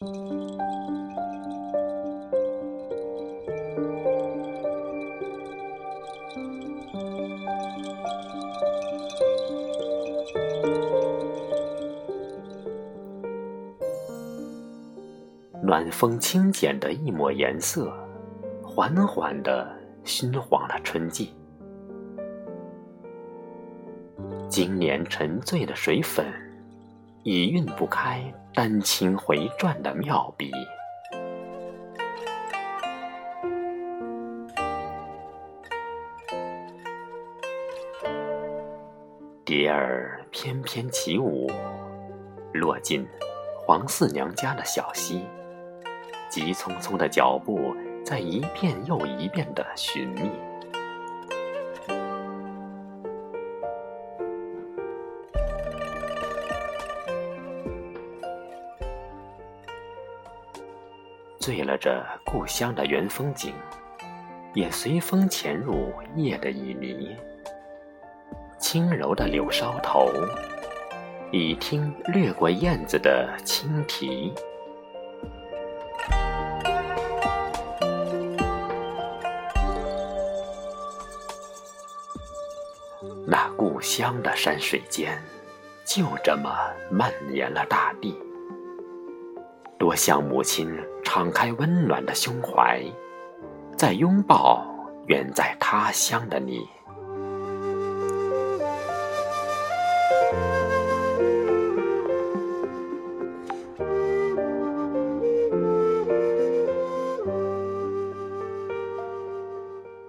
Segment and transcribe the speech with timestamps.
[0.00, 0.06] 暖
[15.90, 17.92] 风轻剪的一抹颜色，
[18.62, 19.68] 缓缓的
[20.04, 21.34] 熏黄了春季。
[24.48, 26.24] 今年沉醉的水粉，
[27.22, 28.22] 已晕不开
[28.54, 30.52] 丹青回转的妙笔。
[39.44, 41.50] 蝶儿翩翩起舞，
[42.52, 43.06] 落进
[43.56, 45.24] 黄四娘家的小溪。
[46.28, 47.74] 急匆匆的脚步，
[48.04, 50.30] 在一遍又一遍的寻觅。
[61.48, 63.54] 醉了这故乡的原风景，
[64.52, 67.16] 也随风潜入夜的旖旎。
[68.58, 70.10] 轻柔的柳梢头，
[71.32, 74.34] 已听掠过燕子的轻啼。
[83.26, 85.18] 那故乡的山水间，
[85.86, 86.54] 就这么
[86.90, 88.14] 蔓延了大地。
[89.88, 90.68] 多向母亲
[91.02, 92.78] 敞开温暖的胸怀，
[93.74, 94.62] 再拥抱
[95.06, 96.68] 远在他乡的你。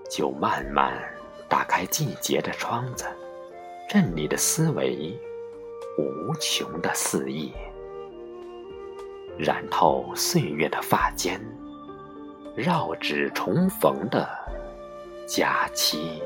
[0.09, 0.91] 就慢慢
[1.47, 3.05] 打开季节的窗子，
[3.93, 5.17] 任你的思维
[5.97, 7.53] 无穷的肆意。
[9.39, 11.39] 染透岁月的发间，
[12.57, 14.27] 绕指重逢的
[15.25, 16.21] 假期。